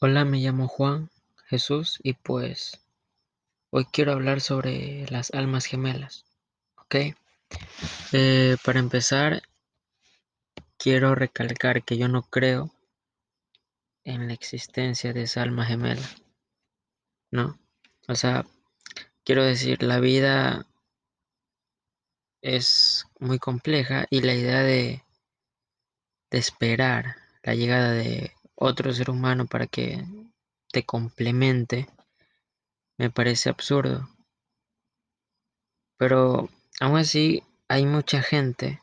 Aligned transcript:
Hola, 0.00 0.24
me 0.24 0.38
llamo 0.38 0.68
Juan 0.68 1.10
Jesús 1.46 1.98
y 2.04 2.12
pues 2.12 2.80
hoy 3.70 3.84
quiero 3.86 4.12
hablar 4.12 4.40
sobre 4.40 5.04
las 5.10 5.32
almas 5.32 5.64
gemelas. 5.64 6.24
¿Ok? 6.76 7.16
Eh, 8.12 8.56
para 8.64 8.78
empezar, 8.78 9.42
quiero 10.76 11.16
recalcar 11.16 11.82
que 11.82 11.98
yo 11.98 12.06
no 12.06 12.22
creo 12.22 12.70
en 14.04 14.28
la 14.28 14.34
existencia 14.34 15.12
de 15.12 15.22
esa 15.22 15.42
alma 15.42 15.66
gemela. 15.66 16.08
¿No? 17.32 17.58
O 18.06 18.14
sea, 18.14 18.46
quiero 19.24 19.42
decir, 19.42 19.82
la 19.82 19.98
vida 19.98 20.64
es 22.40 23.08
muy 23.18 23.40
compleja 23.40 24.06
y 24.10 24.20
la 24.20 24.34
idea 24.34 24.62
de, 24.62 25.02
de 26.30 26.38
esperar 26.38 27.16
la 27.42 27.56
llegada 27.56 27.90
de 27.90 28.37
otro 28.60 28.92
ser 28.92 29.10
humano 29.10 29.46
para 29.46 29.66
que 29.66 30.04
te 30.72 30.84
complemente 30.84 31.88
me 32.98 33.10
parece 33.10 33.48
absurdo. 33.48 34.08
Pero 35.96 36.48
aún 36.80 36.98
así 36.98 37.42
hay 37.68 37.86
mucha 37.86 38.22
gente 38.22 38.80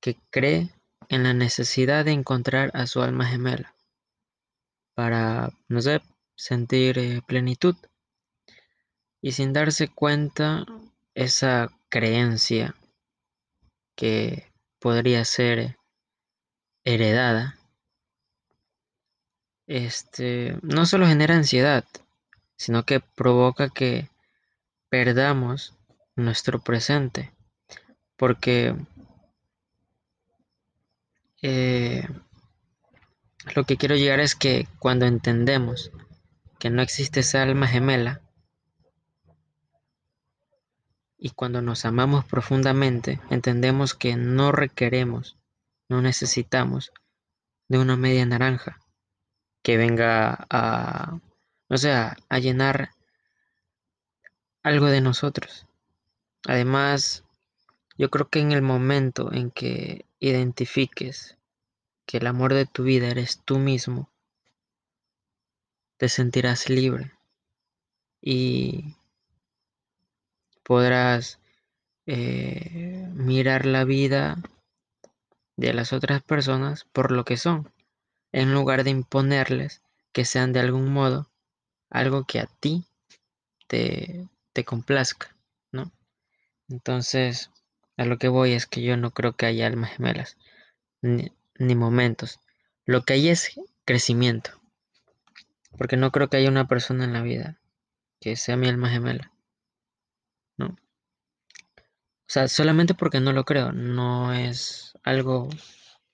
que 0.00 0.16
cree 0.30 0.70
en 1.08 1.24
la 1.24 1.34
necesidad 1.34 2.04
de 2.04 2.12
encontrar 2.12 2.70
a 2.74 2.86
su 2.86 3.02
alma 3.02 3.26
gemela 3.26 3.74
para, 4.94 5.50
no 5.68 5.80
sé, 5.80 6.00
sentir 6.36 6.98
eh, 6.98 7.22
plenitud. 7.26 7.76
Y 9.20 9.32
sin 9.32 9.52
darse 9.52 9.88
cuenta, 9.88 10.64
esa 11.14 11.68
creencia 11.88 12.76
que 13.96 14.52
podría 14.78 15.24
ser 15.24 15.76
heredada, 16.84 17.55
este, 19.66 20.58
no 20.62 20.86
solo 20.86 21.06
genera 21.06 21.34
ansiedad, 21.34 21.84
sino 22.56 22.84
que 22.84 23.00
provoca 23.00 23.68
que 23.68 24.08
perdamos 24.88 25.74
nuestro 26.14 26.60
presente. 26.60 27.32
Porque 28.16 28.74
eh, 31.42 32.08
lo 33.54 33.64
que 33.64 33.76
quiero 33.76 33.96
llegar 33.96 34.20
es 34.20 34.34
que 34.34 34.66
cuando 34.78 35.06
entendemos 35.06 35.90
que 36.58 36.70
no 36.70 36.80
existe 36.80 37.20
esa 37.20 37.42
alma 37.42 37.66
gemela 37.66 38.22
y 41.18 41.30
cuando 41.30 41.60
nos 41.60 41.84
amamos 41.84 42.24
profundamente, 42.24 43.20
entendemos 43.30 43.94
que 43.94 44.16
no 44.16 44.52
requeremos, 44.52 45.36
no 45.88 46.00
necesitamos 46.00 46.92
de 47.68 47.78
una 47.78 47.96
media 47.96 48.24
naranja 48.24 48.80
que 49.66 49.76
venga 49.76 50.46
a, 50.48 51.18
o 51.68 51.76
sea, 51.76 52.16
a 52.28 52.38
llenar 52.38 52.90
algo 54.62 54.86
de 54.86 55.00
nosotros. 55.00 55.66
Además, 56.46 57.24
yo 57.98 58.08
creo 58.08 58.28
que 58.28 58.38
en 58.38 58.52
el 58.52 58.62
momento 58.62 59.32
en 59.32 59.50
que 59.50 60.04
identifiques 60.20 61.36
que 62.06 62.18
el 62.18 62.28
amor 62.28 62.54
de 62.54 62.66
tu 62.66 62.84
vida 62.84 63.08
eres 63.08 63.42
tú 63.44 63.58
mismo, 63.58 64.08
te 65.96 66.08
sentirás 66.08 66.70
libre 66.70 67.10
y 68.20 68.94
podrás 70.62 71.40
eh, 72.06 73.08
mirar 73.14 73.66
la 73.66 73.82
vida 73.82 74.36
de 75.56 75.74
las 75.74 75.92
otras 75.92 76.22
personas 76.22 76.84
por 76.84 77.10
lo 77.10 77.24
que 77.24 77.36
son, 77.36 77.72
en 78.36 78.52
lugar 78.52 78.84
de 78.84 78.90
imponerles 78.90 79.80
que 80.12 80.26
sean 80.26 80.52
de 80.52 80.60
algún 80.60 80.92
modo 80.92 81.30
algo 81.88 82.24
que 82.24 82.38
a 82.38 82.46
ti 82.46 82.84
te, 83.66 84.28
te 84.52 84.62
complazca, 84.62 85.34
¿no? 85.72 85.90
Entonces, 86.68 87.50
a 87.96 88.04
lo 88.04 88.18
que 88.18 88.28
voy 88.28 88.52
es 88.52 88.66
que 88.66 88.82
yo 88.82 88.98
no 88.98 89.12
creo 89.12 89.32
que 89.32 89.46
haya 89.46 89.66
almas 89.66 89.92
gemelas, 89.92 90.36
ni, 91.00 91.32
ni 91.58 91.74
momentos. 91.74 92.38
Lo 92.84 93.04
que 93.04 93.14
hay 93.14 93.30
es 93.30 93.58
crecimiento. 93.86 94.50
Porque 95.78 95.96
no 95.96 96.12
creo 96.12 96.28
que 96.28 96.36
haya 96.36 96.50
una 96.50 96.68
persona 96.68 97.04
en 97.04 97.14
la 97.14 97.22
vida 97.22 97.58
que 98.20 98.36
sea 98.36 98.58
mi 98.58 98.68
alma 98.68 98.90
gemela. 98.90 99.32
¿No? 100.58 100.66
O 100.66 102.28
sea, 102.28 102.48
solamente 102.48 102.92
porque 102.92 103.20
no 103.20 103.32
lo 103.32 103.44
creo. 103.44 103.72
No 103.72 104.34
es 104.34 104.92
algo 105.04 105.48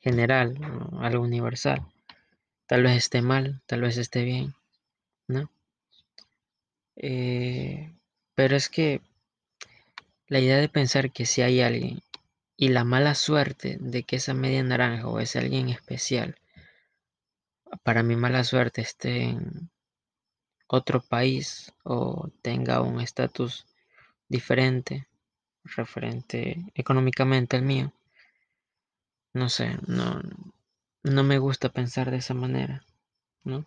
general, 0.00 0.58
algo 1.00 1.22
universal. 1.22 1.86
Tal 2.68 2.82
vez 2.82 2.96
esté 2.96 3.22
mal, 3.22 3.62
tal 3.66 3.80
vez 3.80 3.96
esté 3.96 4.24
bien. 4.24 4.54
¿No? 5.26 5.50
Eh, 6.96 7.92
pero 8.34 8.56
es 8.56 8.68
que 8.68 9.00
la 10.26 10.40
idea 10.40 10.58
de 10.58 10.68
pensar 10.68 11.10
que 11.10 11.24
si 11.24 11.40
hay 11.40 11.62
alguien 11.62 12.02
y 12.58 12.68
la 12.68 12.84
mala 12.84 13.14
suerte 13.14 13.78
de 13.80 14.02
que 14.02 14.16
esa 14.16 14.34
media 14.34 14.62
naranja 14.62 15.08
o 15.08 15.18
ese 15.18 15.38
alguien 15.38 15.70
especial, 15.70 16.36
para 17.82 18.02
mi 18.02 18.16
mala 18.16 18.44
suerte, 18.44 18.82
esté 18.82 19.22
en 19.22 19.70
otro 20.66 21.00
país 21.00 21.72
o 21.84 22.28
tenga 22.42 22.82
un 22.82 23.00
estatus 23.00 23.66
diferente 24.28 25.06
referente 25.64 26.70
económicamente 26.74 27.56
al 27.56 27.62
mío. 27.62 27.92
No 29.32 29.48
sé, 29.48 29.78
no, 29.86 30.20
no 31.02 31.22
me 31.22 31.38
gusta 31.38 31.68
pensar 31.68 32.10
de 32.10 32.18
esa 32.18 32.34
manera, 32.34 32.84
¿no? 33.44 33.66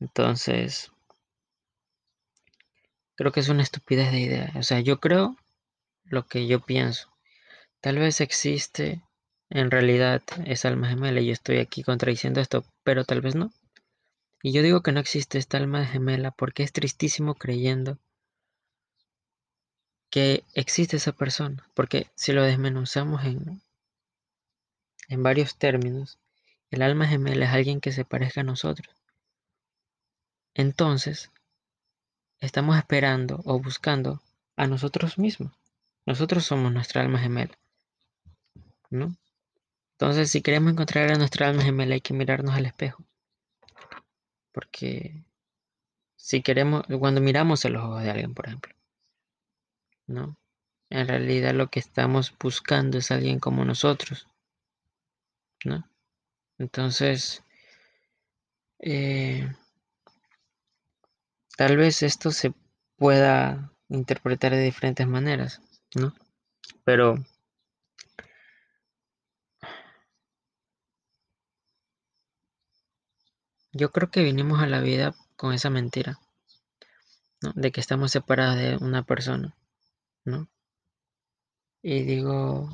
Entonces, 0.00 0.92
creo 3.16 3.32
que 3.32 3.40
es 3.40 3.48
una 3.48 3.62
estupidez 3.62 4.10
de 4.12 4.20
idea. 4.20 4.52
O 4.56 4.62
sea, 4.62 4.80
yo 4.80 5.00
creo 5.00 5.36
lo 6.04 6.26
que 6.26 6.46
yo 6.46 6.60
pienso. 6.60 7.10
Tal 7.80 7.98
vez 7.98 8.20
existe 8.20 9.02
en 9.50 9.70
realidad 9.70 10.22
esa 10.46 10.68
alma 10.68 10.88
gemela 10.88 11.20
y 11.20 11.26
yo 11.26 11.32
estoy 11.32 11.58
aquí 11.58 11.82
contradiciendo 11.82 12.40
esto, 12.40 12.64
pero 12.82 13.04
tal 13.04 13.20
vez 13.20 13.34
no. 13.34 13.52
Y 14.42 14.52
yo 14.52 14.62
digo 14.62 14.82
que 14.82 14.92
no 14.92 15.00
existe 15.00 15.38
esta 15.38 15.58
alma 15.58 15.86
gemela 15.86 16.30
porque 16.30 16.62
es 16.62 16.72
tristísimo 16.72 17.34
creyendo 17.34 17.98
que 20.10 20.44
existe 20.54 20.96
esa 20.96 21.12
persona, 21.12 21.68
porque 21.74 22.08
si 22.14 22.32
lo 22.32 22.42
desmenuzamos 22.42 23.24
en, 23.24 23.60
en 25.08 25.22
varios 25.22 25.56
términos, 25.56 26.18
el 26.70 26.82
alma 26.82 27.06
gemela 27.06 27.46
es 27.46 27.52
alguien 27.52 27.80
que 27.80 27.92
se 27.92 28.04
parezca 28.04 28.40
a 28.40 28.44
nosotros. 28.44 28.94
Entonces, 30.54 31.30
estamos 32.40 32.76
esperando 32.76 33.40
o 33.44 33.58
buscando 33.58 34.22
a 34.56 34.66
nosotros 34.66 35.18
mismos. 35.18 35.52
Nosotros 36.06 36.44
somos 36.44 36.72
nuestra 36.72 37.02
alma 37.02 37.18
gemela. 37.18 37.56
¿No? 38.90 39.16
Entonces, 39.92 40.30
si 40.30 40.42
queremos 40.42 40.72
encontrar 40.72 41.12
a 41.12 41.18
nuestra 41.18 41.48
alma 41.48 41.62
gemela, 41.62 41.94
hay 41.94 42.00
que 42.00 42.14
mirarnos 42.14 42.54
al 42.54 42.66
espejo. 42.66 43.04
Porque 44.52 45.24
si 46.16 46.42
queremos, 46.42 46.84
cuando 46.98 47.20
miramos 47.20 47.64
a 47.64 47.68
los 47.68 47.82
ojos 47.82 48.02
de 48.02 48.10
alguien, 48.10 48.34
por 48.34 48.46
ejemplo, 48.46 48.74
¿no? 50.06 50.36
En 50.90 51.08
realidad 51.08 51.54
lo 51.54 51.68
que 51.68 51.80
estamos 51.80 52.34
buscando 52.38 52.98
es 52.98 53.10
alguien 53.10 53.40
como 53.40 53.64
nosotros, 53.64 54.28
¿no? 55.64 55.88
Entonces, 56.58 57.42
eh, 58.78 59.52
tal 61.56 61.76
vez 61.76 62.02
esto 62.02 62.30
se 62.30 62.52
pueda 62.96 63.72
interpretar 63.88 64.52
de 64.52 64.62
diferentes 64.62 65.06
maneras, 65.06 65.60
¿no? 65.94 66.14
Pero 66.84 67.16
yo 73.72 73.90
creo 73.90 74.10
que 74.10 74.22
vinimos 74.22 74.62
a 74.62 74.66
la 74.66 74.80
vida 74.80 75.14
con 75.36 75.52
esa 75.52 75.70
mentira. 75.70 76.18
De 77.54 77.72
que 77.72 77.80
estamos 77.80 78.10
separados 78.10 78.56
de 78.56 78.76
una 78.78 79.02
persona, 79.02 79.54
¿no? 80.24 80.48
Y 81.82 82.02
digo, 82.04 82.70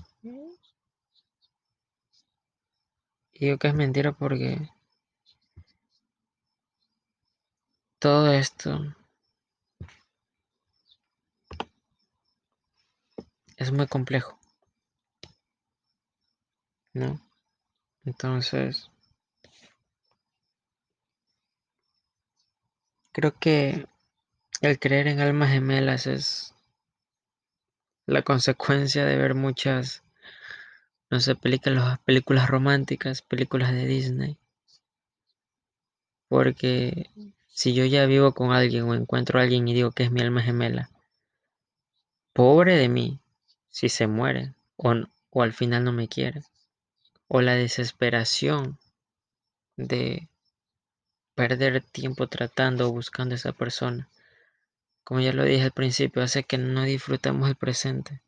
digo 3.41 3.59
que 3.59 3.69
es 3.69 3.75
mentira 3.75 4.13
porque 4.13 4.69
todo 7.99 8.33
esto 8.33 8.95
es 13.57 13.73
muy 13.73 13.87
complejo, 13.87 14.39
¿no? 16.93 17.21
Entonces, 18.05 18.91
creo 23.13 23.39
que 23.39 23.87
el 24.61 24.79
creer 24.79 25.09
en 25.09 25.21
almas 25.21 25.51
gemelas 25.51 26.07
es 26.07 26.55
la 28.07 28.23
consecuencia 28.23 29.05
de 29.07 29.17
ver 29.17 29.35
muchas, 29.35 30.03
no 31.11 31.21
sé, 31.21 31.35
películas, 31.35 31.99
películas 32.05 32.49
románticas, 32.49 33.23
películas 33.23 33.73
de 33.73 33.87
Disney, 33.87 34.39
Porque 36.29 37.11
si 37.49 37.75
yo 37.75 37.85
ya 37.85 38.07
vivo 38.07 38.33
con 38.33 38.53
alguien 38.53 38.85
o 38.85 38.95
encuentro 38.95 39.41
a 39.41 39.43
alguien 39.43 39.67
y 39.67 39.75
digo 39.75 39.91
que 39.91 40.05
es 40.05 40.13
mi 40.13 40.21
alma 40.21 40.43
gemela, 40.43 40.89
pobre 42.33 42.77
de 42.77 42.89
mí 42.89 43.19
si 43.69 43.89
se 43.89 44.07
muere 44.07 44.55
o, 44.77 44.95
o 45.31 45.43
al 45.43 45.53
final 45.53 45.83
no 45.83 45.93
me 45.93 46.07
quiere. 46.07 46.43
O 47.27 47.41
la 47.41 47.55
desesperación 47.55 48.79
de 49.77 50.29
perder 51.35 51.83
tiempo 51.83 52.29
tratando 52.29 52.89
o 52.89 52.93
buscando 52.93 53.35
a 53.35 53.37
esa 53.37 53.53
persona. 53.53 54.09
Como 55.03 55.19
ya 55.19 55.33
lo 55.33 55.43
dije 55.43 55.65
al 55.65 55.73
principio, 55.73 56.23
hace 56.23 56.45
que 56.45 56.59
no 56.59 56.85
disfrutamos 56.85 57.49
el 57.49 57.57
presente. 57.57 58.23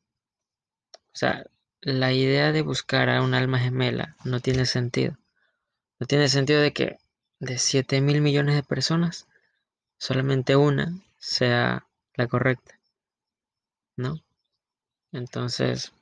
O 0.95 1.17
sea, 1.17 1.47
la 1.83 2.13
idea 2.13 2.53
de 2.53 2.63
buscar 2.63 3.09
a 3.11 3.23
un 3.23 3.35
alma 3.35 3.59
gemela 3.59 4.17
no 4.25 4.41
tiene 4.41 4.67
sentido. 4.67 5.19
No 5.99 6.07
tiene 6.07 6.29
sentido 6.29 6.61
de 6.61 6.73
que 6.73 6.99
de 7.41 7.59
7 7.59 8.01
mil 8.01 8.21
millones 8.21 8.55
de 8.55 8.63
personas, 8.63 9.27
solamente 9.99 10.55
una 10.55 10.95
sea 11.19 11.87
la 12.15 12.29
correcta. 12.29 12.79
¿No? 13.97 14.21
Entonces, 15.11 15.93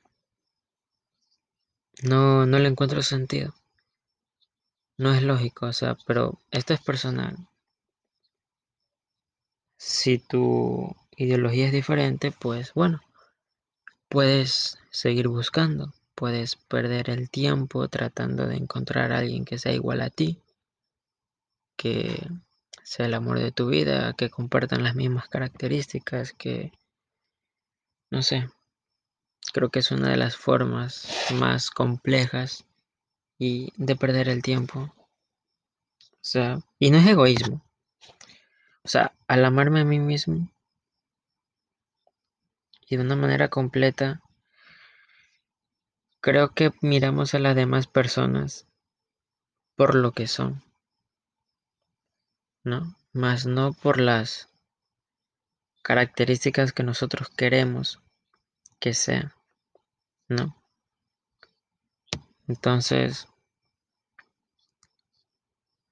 no, 2.03 2.45
no 2.45 2.59
le 2.59 2.67
encuentro 2.67 3.01
sentido. 3.01 3.55
No 4.97 5.13
es 5.13 5.23
lógico, 5.23 5.65
o 5.65 5.73
sea, 5.73 5.97
pero 6.05 6.39
esto 6.51 6.75
es 6.75 6.81
personal. 6.81 7.35
Si 9.77 10.19
tu 10.19 10.95
ideología 11.17 11.65
es 11.65 11.73
diferente, 11.73 12.31
pues 12.31 12.73
bueno, 12.75 13.01
puedes 14.11 14.77
seguir 14.89 15.29
buscando, 15.29 15.93
puedes 16.15 16.57
perder 16.57 17.09
el 17.09 17.29
tiempo 17.29 17.87
tratando 17.87 18.45
de 18.45 18.57
encontrar 18.57 19.13
a 19.13 19.19
alguien 19.19 19.45
que 19.45 19.57
sea 19.57 19.71
igual 19.71 20.01
a 20.01 20.09
ti, 20.09 20.37
que 21.77 22.27
sea 22.83 23.05
el 23.05 23.13
amor 23.13 23.39
de 23.39 23.53
tu 23.53 23.69
vida, 23.69 24.13
que 24.17 24.29
compartan 24.29 24.83
las 24.83 24.95
mismas 24.95 25.29
características, 25.29 26.33
que, 26.33 26.73
no 28.09 28.21
sé, 28.21 28.49
creo 29.53 29.69
que 29.69 29.79
es 29.79 29.91
una 29.91 30.09
de 30.09 30.17
las 30.17 30.35
formas 30.35 31.07
más 31.33 31.71
complejas 31.71 32.65
y 33.39 33.71
de 33.77 33.95
perder 33.95 34.27
el 34.27 34.41
tiempo. 34.41 34.93
O 36.01 36.19
sea, 36.19 36.59
y 36.79 36.91
no 36.91 36.97
es 36.97 37.07
egoísmo. 37.07 37.63
O 38.83 38.89
sea, 38.89 39.13
al 39.29 39.45
amarme 39.45 39.79
a 39.79 39.85
mí 39.85 39.99
mismo 39.99 40.49
y 42.91 42.97
de 42.97 43.03
una 43.03 43.15
manera 43.15 43.47
completa, 43.47 44.21
creo 46.19 46.49
que 46.49 46.71
miramos 46.81 47.33
a 47.33 47.39
las 47.39 47.55
demás 47.55 47.87
personas 47.87 48.67
por 49.77 49.95
lo 49.95 50.11
que 50.11 50.27
son, 50.27 50.61
¿no? 52.65 52.97
Más 53.13 53.45
no 53.45 53.71
por 53.71 53.97
las 53.97 54.49
características 55.83 56.73
que 56.73 56.83
nosotros 56.83 57.29
queremos 57.29 58.01
que 58.81 58.93
sean, 58.93 59.31
¿no? 60.27 60.61
Entonces, 62.49 63.29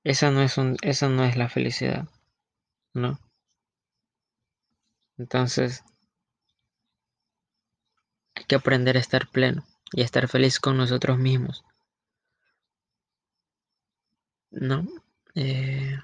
esa 0.04 0.32
no 0.32 0.42
es 0.42 0.58
un, 0.58 0.76
esa 0.82 1.08
no 1.08 1.24
es 1.24 1.38
la 1.38 1.48
felicidad, 1.48 2.10
¿no? 2.94 3.22
Entonces, 5.18 5.86
que 8.50 8.56
aprender 8.56 8.98
a 8.98 9.00
estar 9.00 9.30
pleno 9.30 9.64
y 9.94 10.02
a 10.02 10.06
estar 10.06 10.28
feliz 10.28 10.60
con 10.60 10.76
nosotros 10.76 11.18
mismos. 11.18 11.64
¿No? 14.52 14.86
Eh, 15.36 15.96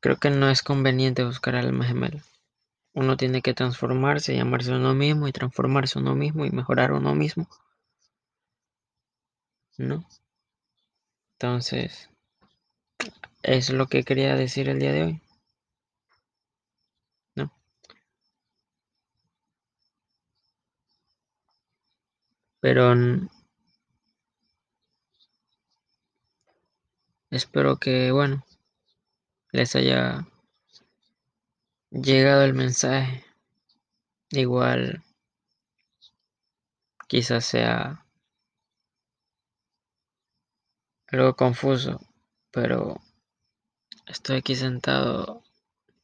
creo 0.00 0.16
que 0.16 0.30
no 0.30 0.48
es 0.48 0.62
conveniente 0.62 1.24
buscar 1.24 1.56
al 1.56 1.66
alma 1.66 1.84
gemela. 1.84 2.22
Uno 2.94 3.16
tiene 3.16 3.42
que 3.42 3.54
transformarse, 3.54 4.36
llamarse 4.36 4.72
a 4.72 4.76
uno 4.76 4.94
mismo 4.94 5.26
y 5.26 5.32
transformarse 5.32 5.98
a 5.98 6.02
uno 6.02 6.14
mismo 6.14 6.46
y 6.46 6.50
mejorar 6.50 6.92
a 6.92 6.94
uno 6.94 7.14
mismo. 7.14 7.48
¿No? 9.76 10.06
Entonces, 11.38 12.08
es 13.42 13.70
lo 13.70 13.88
que 13.88 14.04
quería 14.04 14.36
decir 14.36 14.68
el 14.68 14.78
día 14.78 14.92
de 14.92 15.02
hoy. 15.02 15.23
Pero 22.64 22.94
espero 27.28 27.76
que, 27.76 28.10
bueno, 28.10 28.42
les 29.52 29.76
haya 29.76 30.26
llegado 31.90 32.42
el 32.42 32.54
mensaje. 32.54 33.22
Igual 34.30 35.04
quizás 37.06 37.44
sea 37.44 38.06
algo 41.08 41.36
confuso, 41.36 42.00
pero 42.50 42.98
estoy 44.06 44.38
aquí 44.38 44.56
sentado 44.56 45.42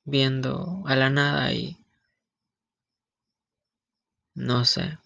viendo 0.05 0.83
a 0.85 0.95
la 0.95 1.09
nada 1.09 1.55
y 1.55 1.79
no 4.35 4.67
sé, 4.67 4.99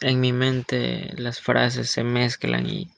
en 0.00 0.20
mi 0.20 0.32
mente 0.32 1.12
las 1.16 1.40
frases 1.40 1.90
se 1.90 2.04
mezclan 2.04 2.66
y 2.66 2.90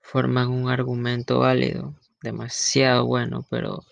forman 0.00 0.48
un 0.48 0.70
argumento 0.70 1.40
válido, 1.40 1.94
demasiado 2.22 3.06
bueno, 3.06 3.46
pero 3.50 3.84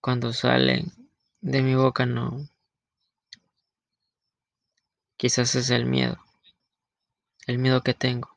cuando 0.00 0.32
salen 0.32 0.92
de 1.40 1.62
mi 1.62 1.74
boca 1.74 2.06
no. 2.06 2.48
Quizás 5.16 5.54
es 5.54 5.68
el 5.70 5.84
miedo, 5.84 6.18
el 7.46 7.58
miedo 7.58 7.82
que 7.82 7.92
tengo 7.94 8.30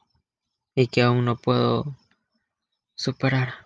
y 0.75 0.87
que 0.87 1.01
aún 1.01 1.25
no 1.25 1.37
puedo 1.37 1.95
superar. 2.95 3.62